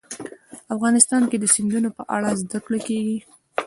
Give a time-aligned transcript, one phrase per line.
[0.75, 3.17] افغانستان کې د سیندونه په اړه زده کړه کېږي.